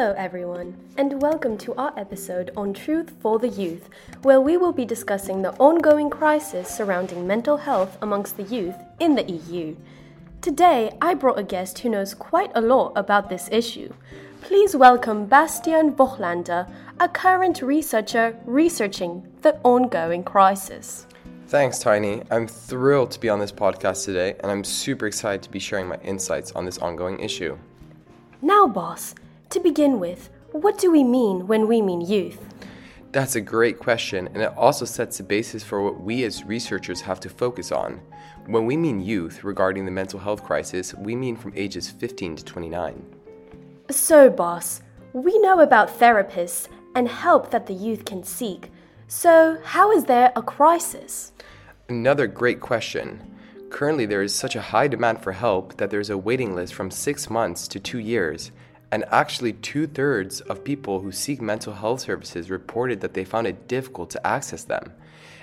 [0.00, 3.90] Hello, everyone, and welcome to our episode on Truth for the Youth,
[4.22, 9.14] where we will be discussing the ongoing crisis surrounding mental health amongst the youth in
[9.14, 9.76] the EU.
[10.40, 13.92] Today, I brought a guest who knows quite a lot about this issue.
[14.40, 21.06] Please welcome Bastiaan Vogtlander, a current researcher researching the ongoing crisis.
[21.48, 22.22] Thanks, Tiny.
[22.30, 25.88] I'm thrilled to be on this podcast today, and I'm super excited to be sharing
[25.88, 27.58] my insights on this ongoing issue.
[28.40, 29.14] Now, boss,
[29.50, 32.38] to begin with, what do we mean when we mean youth?
[33.12, 37.00] That's a great question, and it also sets the basis for what we as researchers
[37.00, 38.00] have to focus on.
[38.46, 42.44] When we mean youth regarding the mental health crisis, we mean from ages 15 to
[42.44, 43.04] 29.
[43.90, 44.82] So, boss,
[45.12, 48.70] we know about therapists and help that the youth can seek.
[49.08, 51.32] So, how is there a crisis?
[51.88, 53.36] Another great question.
[53.70, 56.92] Currently, there is such a high demand for help that there's a waiting list from
[56.92, 58.52] six months to two years,
[58.92, 63.46] and actually, two thirds of people who seek mental health services reported that they found
[63.46, 64.92] it difficult to access them.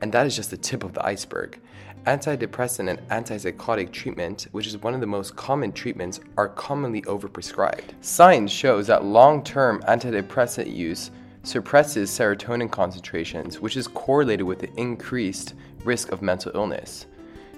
[0.00, 1.60] And that is just the tip of the iceberg.
[2.04, 7.92] Antidepressant and antipsychotic treatment, which is one of the most common treatments, are commonly overprescribed.
[8.00, 11.12] Science shows that long term antidepressant use
[11.44, 17.06] suppresses serotonin concentrations, which is correlated with the increased risk of mental illness.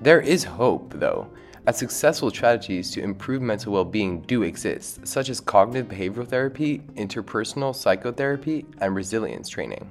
[0.00, 1.28] There is hope, though
[1.66, 6.82] as successful strategies to improve mental well being do exist, such as cognitive behavioral therapy,
[6.96, 9.90] interpersonal psychotherapy, and resilience training.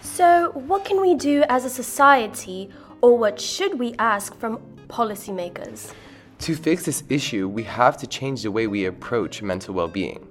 [0.00, 2.70] So, what can we do as a society,
[3.02, 4.58] or what should we ask from
[4.88, 5.92] policymakers?
[6.40, 10.26] To fix this issue, we have to change the way we approach mental well being.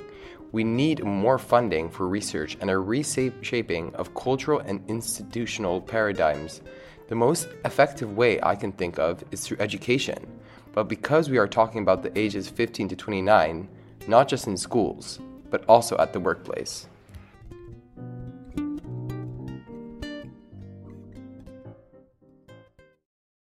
[0.51, 6.61] We need more funding for research and a reshaping of cultural and institutional paradigms.
[7.07, 10.25] The most effective way I can think of is through education.
[10.75, 13.69] But because we are talking about the ages 15 to 29,
[14.09, 15.19] not just in schools,
[15.49, 16.89] but also at the workplace.